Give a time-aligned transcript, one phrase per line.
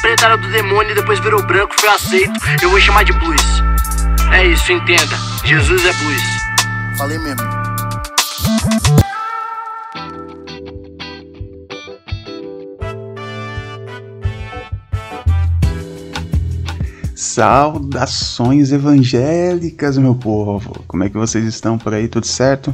[0.00, 2.32] preta era do demônio e depois virou branco, foi aceito.
[2.62, 3.42] Eu vou chamar de blues.
[4.32, 5.16] É isso, entenda.
[5.44, 6.22] Jesus é blues.
[6.96, 7.64] Falei mesmo.
[17.14, 20.84] Saudações evangélicas, meu povo!
[20.86, 22.06] Como é que vocês estão por aí?
[22.06, 22.72] Tudo certo?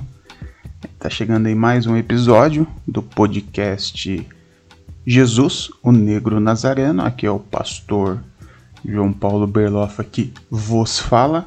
[0.98, 4.26] Tá chegando aí mais um episódio do podcast
[5.06, 7.02] Jesus, o Negro Nazareno.
[7.02, 8.18] Aqui é o pastor
[8.84, 11.46] João Paulo Berloff que vos fala.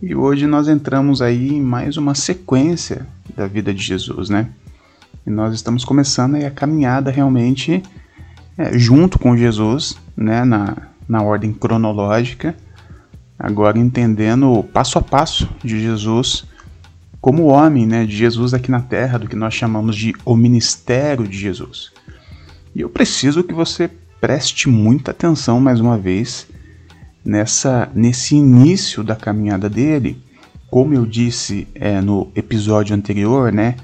[0.00, 4.48] E hoje nós entramos aí em mais uma sequência da vida de Jesus, né?
[5.26, 7.82] E nós estamos começando aí a caminhada realmente
[8.56, 10.44] é, junto com Jesus, né?
[10.44, 10.76] Na,
[11.08, 12.54] na ordem cronológica,
[13.36, 16.44] agora entendendo o passo a passo de Jesus
[17.20, 21.26] como homem, né, de Jesus aqui na terra, do que nós chamamos de o ministério
[21.26, 21.90] de Jesus.
[22.78, 26.46] E eu preciso que você preste muita atenção mais uma vez
[27.24, 30.16] nessa nesse início da caminhada dele,
[30.70, 33.74] como eu disse é, no episódio anterior, né,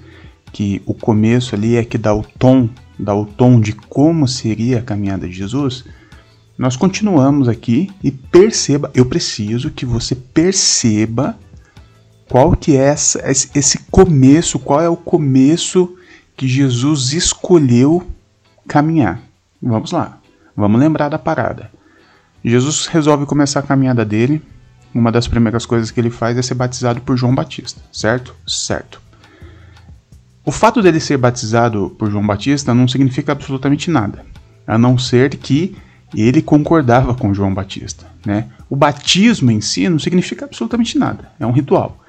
[0.53, 4.78] que o começo ali é que dá o tom, dá o tom de como seria
[4.78, 5.84] a caminhada de Jesus
[6.56, 11.36] nós continuamos aqui e perceba, eu preciso que você perceba
[12.29, 15.97] qual que é essa, esse começo, qual é o começo
[16.36, 18.06] que Jesus escolheu
[18.67, 19.20] caminhar.
[19.62, 20.19] Vamos lá,
[20.57, 21.70] vamos lembrar da parada.
[22.45, 24.43] Jesus resolve começar a caminhada dele.
[24.95, 28.35] Uma das primeiras coisas que ele faz é ser batizado por João Batista, certo?
[28.47, 29.01] Certo.
[30.45, 34.25] O fato dele ser batizado por João Batista não significa absolutamente nada,
[34.67, 35.75] a não ser que
[36.15, 38.07] ele concordava com João Batista.
[38.25, 38.48] Né?
[38.69, 42.03] O batismo em si não significa absolutamente nada, é um ritual.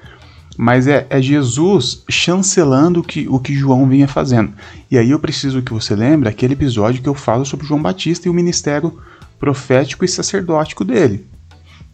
[0.56, 4.52] Mas é, é Jesus chancelando que, o que João vinha fazendo.
[4.90, 8.26] E aí eu preciso que você lembre aquele episódio que eu falo sobre João Batista
[8.26, 8.98] e o ministério
[9.38, 11.26] profético e sacerdótico dele.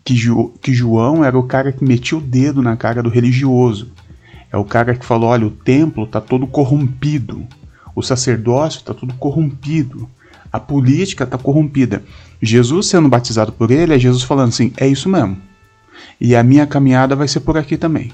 [0.05, 3.93] Que, jo, que João era o cara que metia o dedo na cara do religioso.
[4.51, 7.47] É o cara que falou: olha, o templo está todo corrompido,
[7.95, 10.09] o sacerdócio está todo corrompido
[10.53, 12.05] a política está corrompida.
[12.41, 15.39] Jesus sendo batizado por ele, é Jesus falando assim: é isso mesmo.
[16.21, 18.13] E a minha caminhada vai ser por aqui também.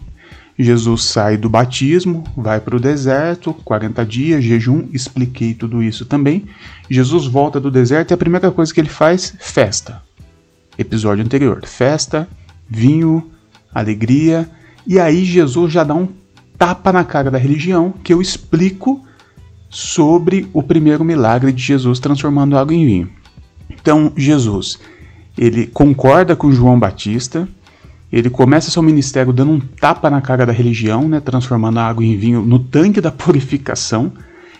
[0.58, 6.46] Jesus sai do batismo, vai para o deserto, 40 dias, jejum, expliquei tudo isso também.
[6.90, 10.02] Jesus volta do deserto e a primeira coisa que ele faz, festa.
[10.76, 12.28] Episódio anterior, festa,
[12.68, 13.30] vinho,
[13.72, 14.50] alegria.
[14.84, 16.08] E aí Jesus já dá um
[16.58, 19.06] tapa na cara da religião que eu explico
[19.70, 23.10] sobre o primeiro milagre de Jesus transformando água em vinho.
[23.70, 24.80] Então, Jesus,
[25.36, 27.48] ele concorda com João Batista,
[28.10, 32.04] ele começa seu ministério dando um tapa na cara da religião, né, transformando a água
[32.04, 34.12] em vinho no tanque da purificação.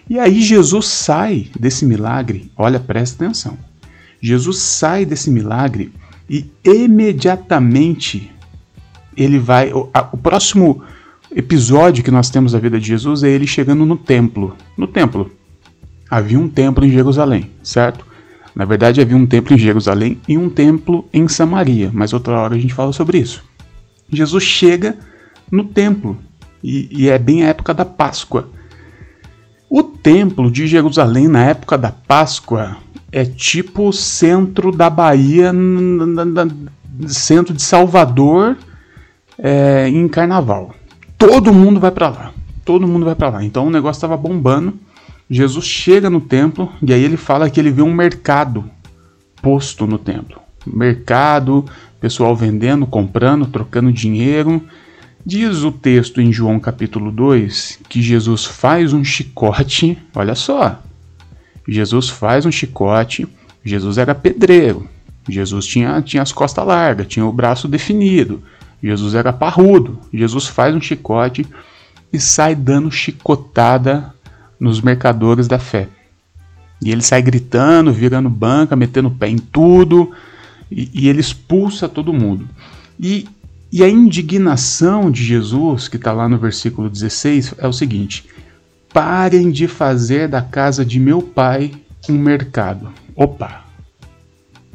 [0.09, 3.59] E aí Jesus sai desse milagre, olha, presta atenção.
[4.21, 5.93] Jesus sai desse milagre
[6.29, 8.31] e imediatamente
[9.17, 9.73] ele vai.
[9.73, 10.83] O, a, o próximo
[11.35, 14.57] episódio que nós temos da vida de Jesus é ele chegando no templo.
[14.77, 15.31] No templo.
[16.11, 18.07] Havia um templo em Jerusalém, certo?
[18.59, 22.57] Na verdade, havia um templo em Jerusalém e um templo em Samaria, mas outra hora
[22.57, 23.45] a gente fala sobre isso.
[24.11, 24.99] Jesus chega
[25.49, 26.19] no templo
[26.63, 28.49] e, e é bem a época da Páscoa.
[29.71, 32.79] O templo de Jerusalém na época da Páscoa
[33.13, 35.53] é tipo o centro da Bahia,
[37.07, 38.57] centro de Salvador
[39.39, 40.75] é, em Carnaval
[41.19, 42.33] todo mundo vai para lá.
[42.65, 43.45] Todo mundo vai para lá.
[43.45, 44.75] Então o negócio estava bombando.
[45.31, 48.71] Jesus chega no templo e aí ele fala que ele vê um mercado
[49.43, 50.41] posto no templo.
[50.67, 51.65] Mercado,
[52.01, 54.63] pessoal vendendo, comprando, trocando dinheiro.
[55.25, 59.99] Diz o texto em João capítulo 2 que Jesus faz um chicote.
[60.15, 60.83] Olha só.
[61.67, 63.29] Jesus faz um chicote.
[63.63, 64.89] Jesus era pedreiro.
[65.29, 68.43] Jesus tinha, tinha as costas largas, tinha o braço definido.
[68.83, 70.01] Jesus era parrudo.
[70.13, 71.45] Jesus faz um chicote
[72.11, 74.15] e sai dando chicotada
[74.59, 75.89] nos mercadores da fé.
[76.81, 80.13] E ele sai gritando, virando banca, metendo pé em tudo,
[80.71, 82.49] e, e ele expulsa todo mundo.
[82.99, 83.27] E,
[83.73, 88.27] e a indignação de Jesus, que está lá no versículo 16, é o seguinte:
[88.93, 91.73] parem de fazer da casa de meu pai
[92.09, 92.91] um mercado.
[93.15, 93.65] Opa!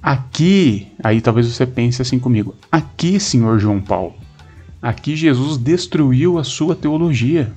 [0.01, 4.13] Aqui, aí talvez você pense assim comigo, aqui, senhor João Paulo,
[4.81, 7.53] aqui Jesus destruiu a sua teologia.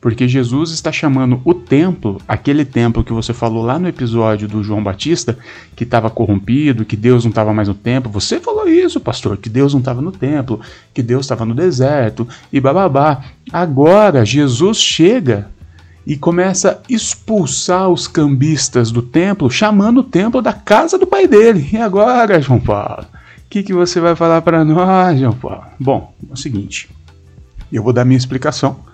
[0.00, 4.62] Porque Jesus está chamando o templo, aquele templo que você falou lá no episódio do
[4.62, 5.36] João Batista,
[5.74, 8.12] que estava corrompido, que Deus não estava mais no templo.
[8.12, 10.60] Você falou isso, pastor, que Deus não estava no templo,
[10.94, 13.24] que Deus estava no deserto e bababá.
[13.52, 15.48] Agora Jesus chega
[16.06, 21.26] e começa a expulsar os cambistas do templo, chamando o templo da casa do pai
[21.26, 21.68] dele.
[21.72, 23.04] E agora, João Paulo?
[23.38, 25.64] O que, que você vai falar para nós, João Paulo?
[25.80, 26.88] Bom, é o seguinte,
[27.72, 28.85] eu vou dar minha explicação.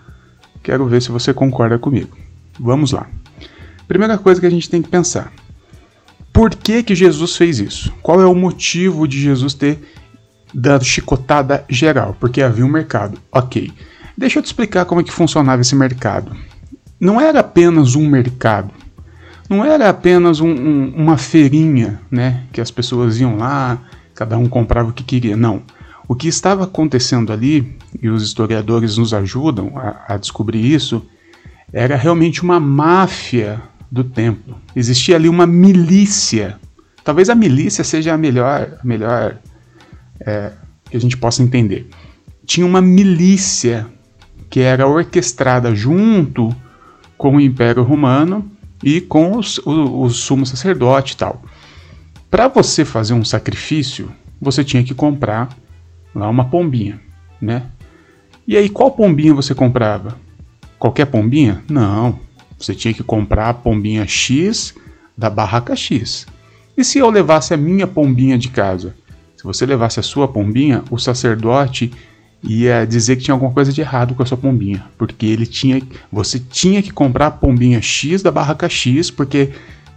[0.62, 2.17] Quero ver se você concorda comigo.
[2.59, 3.06] Vamos lá.
[3.88, 5.32] Primeira coisa que a gente tem que pensar:
[6.32, 7.93] por que, que Jesus fez isso?
[8.03, 9.79] Qual é o motivo de Jesus ter
[10.55, 12.17] dado chicotada geral?
[12.19, 13.19] Porque havia um mercado.
[13.31, 13.70] Ok.
[14.17, 16.35] Deixa eu te explicar como é que funcionava esse mercado.
[17.00, 18.70] Não era apenas um mercado.
[19.49, 22.44] Não era apenas um, um, uma feirinha, né?
[22.53, 23.79] Que as pessoas iam lá,
[24.15, 25.37] cada um comprava o que queria.
[25.37, 25.62] Não.
[26.12, 31.03] O que estava acontecendo ali, e os historiadores nos ajudam a, a descobrir isso,
[31.73, 34.59] era realmente uma máfia do templo.
[34.76, 36.61] Existia ali uma milícia.
[37.03, 39.38] Talvez a milícia seja a melhor, a melhor
[40.20, 40.53] é,
[40.91, 41.88] que a gente possa entender.
[42.44, 43.87] Tinha uma milícia
[44.50, 46.55] que era orquestrada junto
[47.17, 48.53] com o Império Romano
[48.85, 51.43] e com os, o, o sumo sacerdote e tal.
[52.31, 55.62] Para você fazer um sacrifício, você tinha que comprar
[56.14, 57.00] lá uma pombinha,
[57.41, 57.64] né?
[58.47, 60.17] E aí, qual pombinha você comprava?
[60.79, 61.62] Qualquer pombinha?
[61.69, 62.19] Não.
[62.59, 64.75] Você tinha que comprar a pombinha X
[65.17, 66.26] da barraca X.
[66.76, 68.94] E se eu levasse a minha pombinha de casa?
[69.37, 71.93] Se você levasse a sua pombinha, o sacerdote
[72.43, 75.81] ia dizer que tinha alguma coisa de errado com a sua pombinha, porque ele tinha,
[76.11, 79.50] você tinha que comprar a pombinha X da barraca X, porque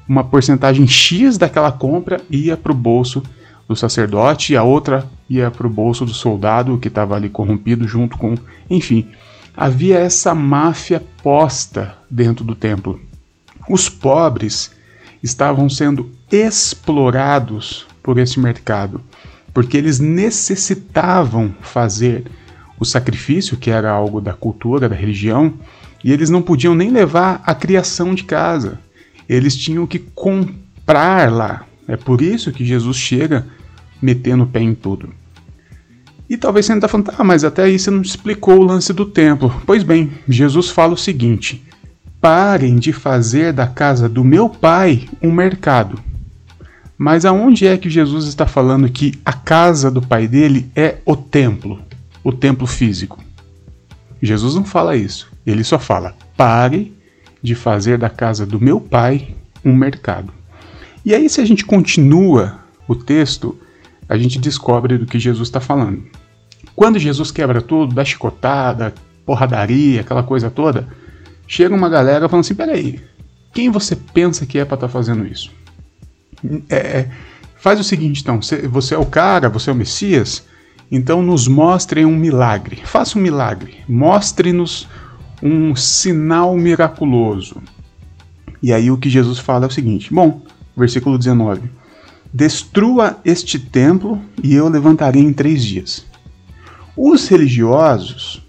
[0.08, 3.24] uma porcentagem X daquela compra ia para o bolso
[3.68, 7.88] do sacerdote e a outra ia para o bolso do soldado que estava ali corrompido
[7.88, 8.36] junto com,
[8.70, 9.08] enfim,
[9.56, 13.00] havia essa máfia posta dentro do templo.
[13.70, 14.72] Os pobres
[15.24, 19.02] estavam sendo explorados por esse mercado,
[19.54, 22.26] porque eles necessitavam fazer
[22.80, 25.54] o sacrifício, que era algo da cultura, da religião,
[26.04, 28.80] e eles não podiam nem levar a criação de casa.
[29.28, 31.66] Eles tinham que comprar lá.
[31.88, 33.48] É por isso que Jesus chega
[34.02, 35.14] metendo o pé em tudo.
[36.30, 39.06] E talvez você ainda falando, ah, mas até aí você não explicou o lance do
[39.06, 39.54] templo.
[39.66, 41.64] Pois bem, Jesus fala o seguinte:
[42.20, 46.00] parem de fazer da casa do meu pai um mercado.
[46.98, 51.16] Mas aonde é que Jesus está falando que a casa do pai dele é o
[51.16, 51.80] templo,
[52.24, 53.24] o templo físico?
[54.22, 55.30] Jesus não fala isso.
[55.46, 56.94] Ele só fala: pare
[57.44, 60.34] de fazer da casa do meu pai um mercado.
[61.06, 63.56] E aí, se a gente continua o texto,
[64.08, 66.04] a gente descobre do que Jesus está falando.
[66.76, 68.94] Quando Jesus quebra tudo, dá chicotada,
[69.26, 70.88] porradaria, aquela coisa toda,
[71.48, 73.02] chega uma galera falando assim: peraí,
[73.54, 75.52] quem você pensa que é para estar tá fazendo isso?
[76.70, 77.12] É, é,
[77.56, 80.46] faz o seguinte, então, você é o cara, você é o Messias,
[80.92, 82.82] então nos mostre um milagre.
[82.84, 84.88] Faça um milagre, mostre-nos
[85.42, 87.62] um sinal miraculoso.
[88.62, 90.42] E aí o que Jesus fala é o seguinte: bom,
[90.76, 91.85] versículo 19
[92.36, 96.06] Destrua este templo e eu levantarei em três dias.
[96.94, 98.44] Os religiosos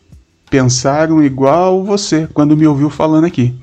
[0.51, 3.55] pensaram igual você quando me ouviu falando aqui.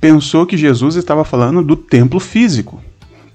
[0.00, 2.82] Pensou que Jesus estava falando do templo físico.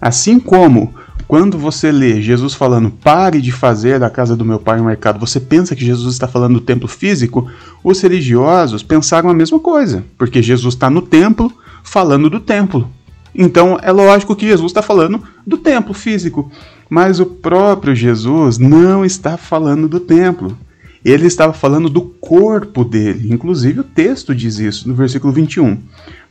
[0.01, 0.93] Assim como
[1.25, 5.17] quando você lê Jesus falando pare de fazer da casa do meu pai um mercado,
[5.17, 7.49] você pensa que Jesus está falando do templo físico,
[7.81, 11.49] os religiosos pensaram a mesma coisa, porque Jesus está no templo
[11.81, 12.91] falando do templo.
[13.35, 16.49] Então é lógico que Jesus está falando do templo físico,
[16.89, 20.57] mas o próprio Jesus não está falando do templo.
[21.03, 23.31] Ele estava falando do corpo dele.
[23.31, 25.77] Inclusive o texto diz isso no versículo 21.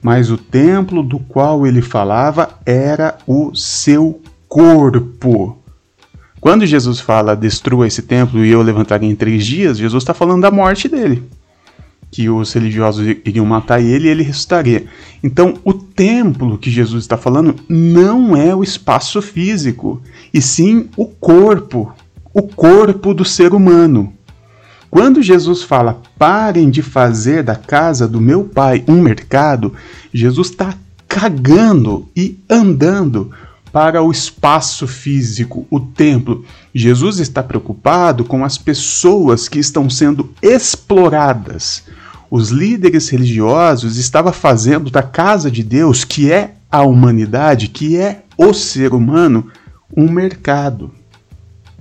[0.03, 5.59] Mas o templo do qual ele falava era o seu corpo.
[6.41, 10.43] Quando Jesus fala destrua esse templo e eu levantarei em três dias, Jesus está falando
[10.43, 11.23] da morte dele
[12.15, 14.85] que os religiosos iriam matar ele e ele ressuscitaria.
[15.21, 20.01] Então, o templo que Jesus está falando não é o espaço físico,
[20.33, 21.93] e sim o corpo,
[22.33, 24.13] o corpo do ser humano.
[24.89, 29.75] Quando Jesus fala, parem de fazer da casa do meu pai um mercado,
[30.13, 30.73] Jesus está
[31.09, 33.33] cagando e andando
[33.73, 36.45] para o espaço físico, o templo.
[36.73, 41.83] Jesus está preocupado com as pessoas que estão sendo exploradas
[42.35, 48.25] os líderes religiosos estavam fazendo da casa de Deus, que é a humanidade, que é
[48.37, 49.47] o ser humano,
[49.97, 50.91] um mercado.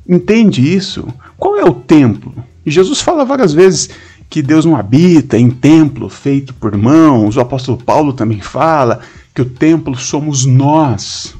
[0.07, 1.07] Entende isso?
[1.39, 2.31] Qual é o templo?
[2.67, 3.89] Jesus fala várias vezes
[4.29, 7.35] que Deus não habita em templo feito por mãos.
[7.35, 8.99] O apóstolo Paulo também fala
[9.33, 11.33] que o templo somos nós.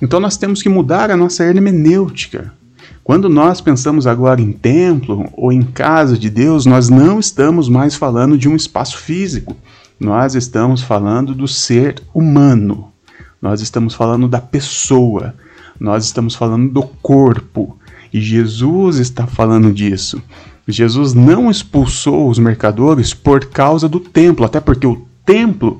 [0.00, 2.50] Então nós temos que mudar a nossa hermenêutica.
[3.02, 7.94] Quando nós pensamos agora em templo ou em casa de Deus, nós não estamos mais
[7.94, 9.56] falando de um espaço físico.
[10.00, 12.88] Nós estamos falando do ser humano.
[13.40, 15.34] Nós estamos falando da pessoa.
[15.78, 17.78] Nós estamos falando do corpo.
[18.12, 20.22] E Jesus está falando disso.
[20.66, 25.78] Jesus não expulsou os mercadores por causa do templo, até porque o templo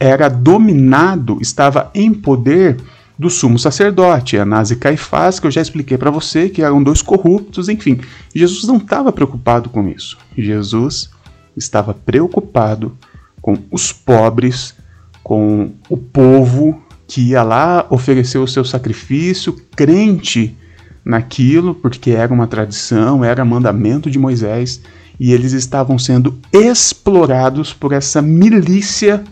[0.00, 2.76] era dominado, estava em poder
[3.18, 7.00] do sumo sacerdote, Anás e Caifás, que eu já expliquei para você, que eram dois
[7.00, 8.00] corruptos, enfim.
[8.34, 10.18] Jesus não estava preocupado com isso.
[10.36, 11.10] Jesus
[11.56, 12.96] estava preocupado
[13.40, 14.74] com os pobres,
[15.22, 20.56] com o povo que ia lá oferecer o seu sacrifício, crente
[21.04, 24.82] naquilo, porque era uma tradição, era mandamento de Moisés,
[25.18, 29.24] e eles estavam sendo explorados por essa milícia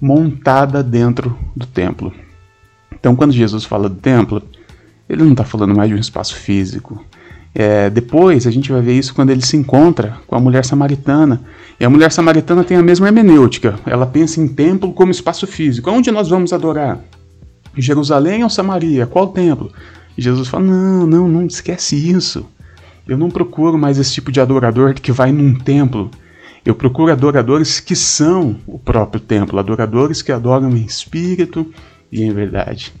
[0.00, 2.12] montada dentro do templo.
[2.98, 4.42] Então, quando Jesus fala do templo,
[5.08, 7.04] ele não está falando mais de um espaço físico.
[7.54, 11.40] É, depois a gente vai ver isso quando ele se encontra com a mulher samaritana.
[11.80, 13.78] E a mulher samaritana tem a mesma hermenêutica.
[13.86, 15.90] Ela pensa em templo como espaço físico.
[15.90, 17.00] Onde nós vamos adorar?
[17.76, 19.06] Jerusalém ou Samaria?
[19.06, 19.70] Qual templo?
[20.16, 22.46] E Jesus fala: Não, não, não esquece isso.
[23.06, 26.10] Eu não procuro mais esse tipo de adorador que vai num templo.
[26.64, 31.66] Eu procuro adoradores que são o próprio templo, adoradores que adoram em espírito
[32.10, 32.92] e em verdade.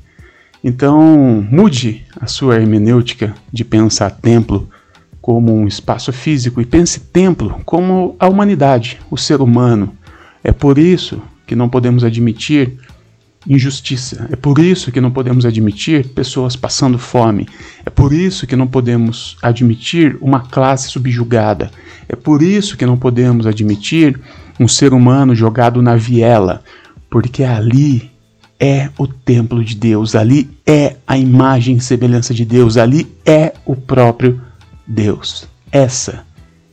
[0.62, 4.68] Então, mude a sua hermenêutica de pensar templo
[5.20, 9.92] como um espaço físico e pense templo como a humanidade, o ser humano.
[10.42, 12.78] É por isso que não podemos admitir
[13.48, 14.28] injustiça.
[14.30, 17.48] É por isso que não podemos admitir pessoas passando fome.
[17.84, 21.70] É por isso que não podemos admitir uma classe subjugada.
[22.08, 24.18] É por isso que não podemos admitir
[24.58, 26.62] um ser humano jogado na viela,
[27.10, 28.10] porque ali
[28.58, 33.52] é o templo de Deus, ali é a imagem e semelhança de Deus, ali é
[33.64, 34.40] o próprio
[34.86, 35.48] Deus.
[35.70, 36.24] Essa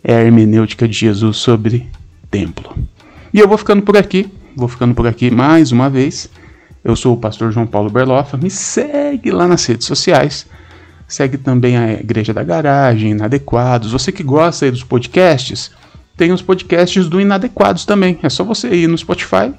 [0.03, 1.89] é a hermenêutica de Jesus sobre
[2.29, 2.75] templo.
[3.33, 6.29] E eu vou ficando por aqui, vou ficando por aqui mais uma vez.
[6.83, 8.37] Eu sou o pastor João Paulo Berloffa.
[8.37, 10.45] Me segue lá nas redes sociais.
[11.07, 13.91] Segue também a Igreja da Garagem, Inadequados.
[13.91, 15.71] Você que gosta dos podcasts,
[16.17, 18.19] tem os podcasts do Inadequados também.
[18.21, 19.53] É só você ir no Spotify,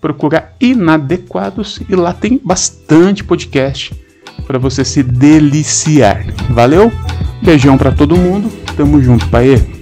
[0.00, 3.92] procurar Inadequados e lá tem bastante podcast
[4.46, 6.24] para você se deliciar.
[6.50, 6.90] Valeu?
[7.42, 8.50] Beijão para todo mundo.
[8.76, 9.79] Tamo junto, pai.